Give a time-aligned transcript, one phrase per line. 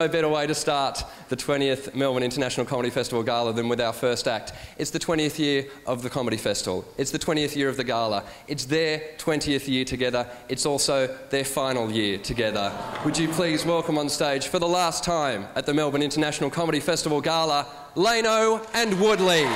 [0.00, 3.92] No better way to start the 20th Melbourne International Comedy Festival Gala than with our
[3.92, 4.54] first act.
[4.78, 6.86] It's the 20th year of the Comedy Festival.
[6.96, 8.24] It's the 20th year of the Gala.
[8.48, 10.26] It's their 20th year together.
[10.48, 12.72] It's also their final year together.
[13.04, 16.80] Would you please welcome on stage for the last time at the Melbourne International Comedy
[16.80, 19.46] Festival Gala, Lano and Woodley.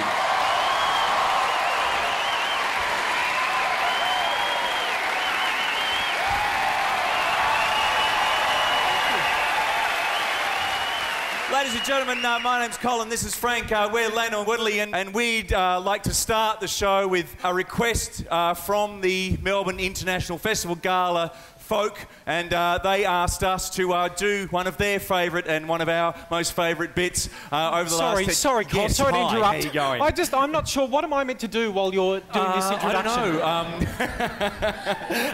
[11.64, 13.08] Ladies and gentlemen, uh, my name's Colin.
[13.08, 13.72] This is Frank.
[13.72, 17.54] Uh, we're and Woodley, and, and we'd uh, like to start the show with a
[17.54, 21.32] request uh, from the Melbourne International Festival Gala
[21.64, 25.80] folk, and uh, they asked us to uh, do one of their favourite and one
[25.80, 28.40] of our most favourite bits uh, over the sorry, last.
[28.40, 28.82] Sorry, Colin.
[28.82, 29.56] Yes, sorry hi, to interrupt.
[29.56, 30.02] How you going?
[30.02, 30.86] I just, I'm not sure.
[30.86, 33.10] What am I meant to do while you're doing this Uh, introduction?
[33.10, 33.44] I don't know.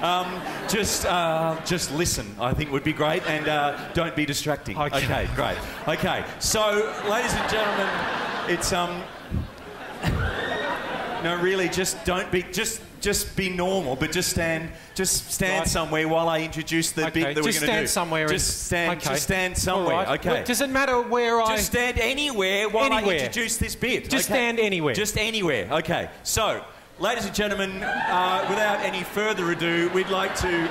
[0.03, 2.35] Um, um, just, uh, just listen.
[2.41, 4.79] I think would be great, and uh, don't be distracting.
[4.79, 5.29] Okay.
[5.35, 5.59] great.
[5.89, 7.89] Okay, so, ladies and gentlemen,
[8.49, 9.03] it's um.
[11.23, 12.43] No, really, just don't be.
[12.43, 14.71] Just, just be normal, but just stand.
[14.95, 15.69] Just stand Right.
[15.69, 17.83] somewhere while I introduce the Okay, bit that just we're going to do.
[17.83, 18.29] Just stand somewhere.
[18.29, 18.99] Just stand.
[19.01, 19.11] Okay.
[19.11, 19.97] Just stand somewhere.
[19.97, 20.19] right.
[20.19, 20.31] Okay.
[20.39, 21.57] Look, does it matter where I?
[21.57, 24.05] Just stand anywhere while I introduce this bit.
[24.11, 24.35] Just okay?
[24.39, 24.95] stand anywhere.
[24.95, 25.69] Just anywhere.
[25.71, 26.09] Okay.
[26.23, 26.65] So,
[26.99, 30.69] ladies and gentlemen, uh, without any further ado, we'd like to.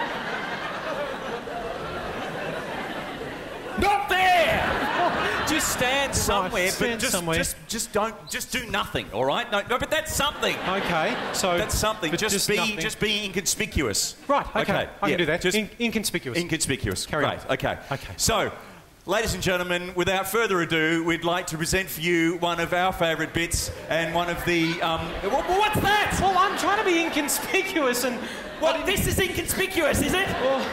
[3.79, 5.45] Not there.
[5.47, 7.37] Just stand somewhere, but stand just, somewhere.
[7.37, 9.05] just, just don't, just do nothing.
[9.13, 9.49] All right?
[9.51, 10.55] No, no, but that's something.
[10.67, 12.11] Okay, so That's something.
[12.11, 12.79] but Just, be, nothing.
[12.79, 14.15] just be inconspicuous.
[14.27, 14.45] right.
[14.55, 15.41] Okay, Okay, I yeah, can do that.
[15.41, 16.37] just- In- inconspicuous.
[16.37, 17.05] Inconspicuous.
[17.05, 17.39] Carry Great.
[17.45, 17.51] on.
[17.53, 17.77] Okay.
[17.91, 18.13] Okay.
[18.17, 18.51] So,
[19.05, 22.91] ladies and gentlemen, without further ado, we'd like to present for you one of our
[22.93, 24.81] favourite bits and one of the.
[24.81, 26.17] Um, wha- what's that?
[26.21, 28.17] well, I'm trying to be inconspicuous and.
[28.59, 28.85] What?
[28.85, 30.27] This is inconspicuous, is it?
[30.41, 30.65] Well,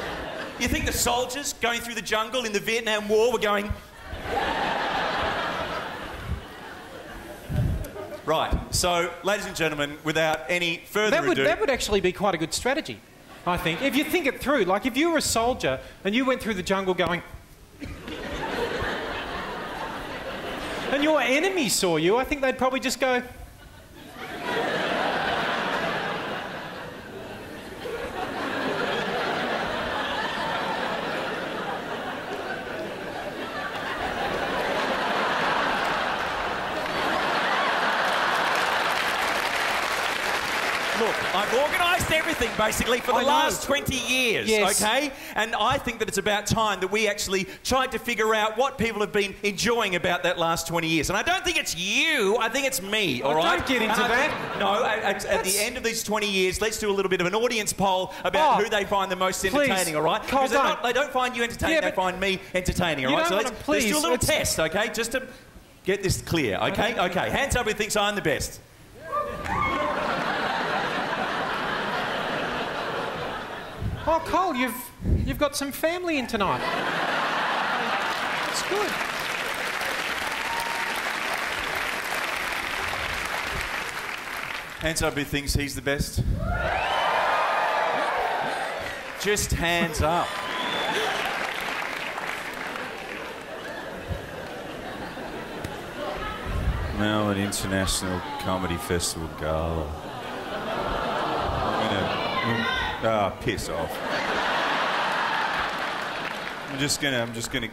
[0.58, 3.70] You think the soldiers going through the jungle in the Vietnam War were going.
[8.26, 8.52] Right.
[8.74, 11.44] So, ladies and gentlemen, without any further that would ado.
[11.44, 12.98] that would actually be quite a good strategy,
[13.46, 13.80] I think.
[13.82, 16.54] If you think it through, like if you were a soldier and you went through
[16.54, 17.22] the jungle going.
[20.90, 23.22] and your enemy saw you, I think they'd probably just go.
[40.98, 44.82] Look, I've organised everything basically for the I last 20 years, Yes.
[44.82, 45.12] okay?
[45.34, 48.78] And I think that it's about time that we actually tried to figure out what
[48.78, 51.10] people have been enjoying about that last 20 years.
[51.10, 53.58] And I don't think it's you, I think it's me, all Oh, right?
[53.58, 54.30] don't get into And that.
[54.50, 57.20] think- no, at, at- the end of these 20 years, let's do a little bit
[57.20, 59.54] of an audience poll about Oh, who they find the most please.
[59.54, 60.22] entertaining, all right?
[60.22, 60.94] Because they're don't.
[60.94, 63.26] don't find you entertaining, Yeah, they find me entertaining, all right?
[63.28, 64.88] So let's, let's do a little test, okay?
[64.94, 65.26] Just to
[65.84, 66.98] get this clear, okay?
[66.98, 68.60] Okay, hands up who thinks I'm the best.
[74.08, 74.90] Oh, Cole, you've
[75.24, 76.60] you've got some family in tonight.
[78.50, 78.90] It's good.
[84.78, 86.22] Hands up who thinks he's the best.
[89.20, 90.28] Just hands up.
[96.96, 99.86] Melbourne International Comedy Festival Gala.
[102.44, 103.96] I'm Ah, piss off.
[106.72, 107.22] I'm just gonna.
[107.22, 107.68] I'm just gonna.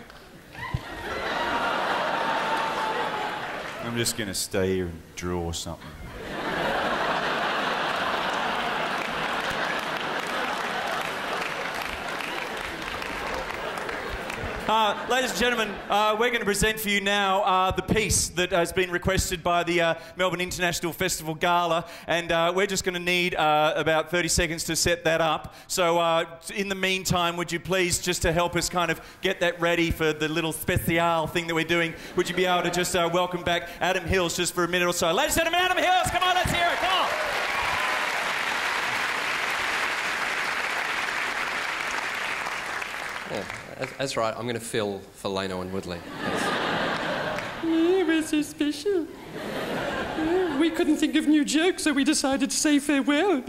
[3.83, 5.89] I'm just gonna stay here and draw something.
[14.66, 18.29] Uh, ladies and gentlemen, uh, we're going to present for you now uh, the piece
[18.29, 22.85] that has been requested by the uh, Melbourne International Festival Gala, and uh, we're just
[22.85, 25.53] going to need uh, about 30 seconds to set that up.
[25.68, 26.00] So,
[26.56, 29.91] in the meantime, would you please, just to help us kind of get that ready
[29.91, 33.44] for the little special thing that we're doing, would you be able to just welcome
[33.44, 35.12] back Adam Hills just for a minute or so?
[35.12, 37.09] Ladies and gentlemen, Adam Hills, come on, let's hear it, come on.
[43.31, 44.34] Yeah, that's, that's right.
[44.36, 46.00] I'm going to fill for Lano and Woodley.
[47.63, 49.07] Yeah, we're so special.
[50.18, 53.42] Yeah, we couldn't think of new jokes, so we decided to say farewell.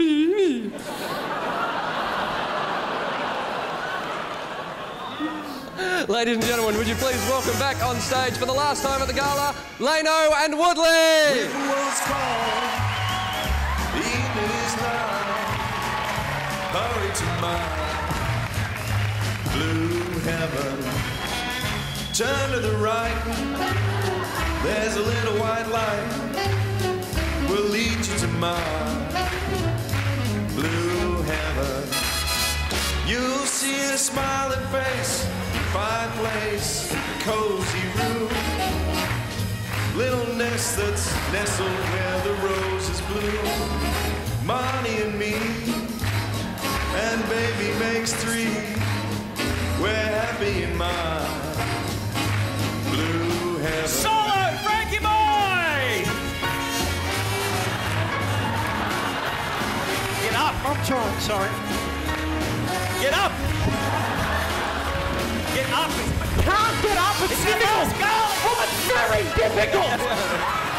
[6.07, 9.07] Ladies and gentlemen, would you please welcome back on stage for the last time at
[9.07, 11.49] the gala, Lano and Woodley!
[17.55, 17.74] was
[20.25, 20.77] heaven.
[22.13, 23.21] Turn to the right.
[24.63, 26.07] There's a little white light.
[27.49, 28.59] Will lead you to my
[30.55, 31.83] blue heaven.
[33.05, 35.27] You'll see a smiling face,
[35.71, 38.29] fireplace, cozy room.
[39.95, 43.45] Little nest that's nestled where the roses bloom.
[44.43, 45.35] Molly and me,
[46.95, 48.75] and baby makes three.
[49.81, 50.85] We're happy in my
[52.89, 53.87] blue heaven.
[53.87, 56.03] Solo, Frankie boy!
[60.23, 61.49] Get up, I'm trying, sorry.
[62.99, 63.31] get up!
[65.55, 65.91] Get up!
[66.43, 67.87] Can't get up, it's, difficult.
[68.43, 70.71] Oh, it's very difficult.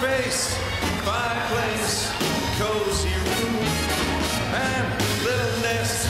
[0.00, 0.56] face,
[1.04, 2.12] fireplace,
[2.56, 3.56] cozy room,
[4.54, 6.08] and little nest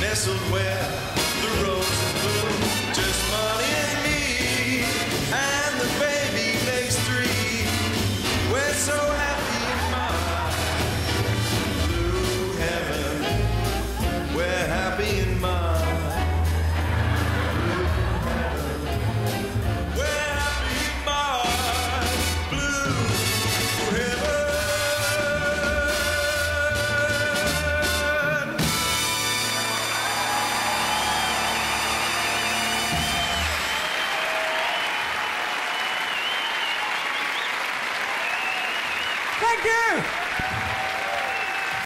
[0.00, 0.75] nestled where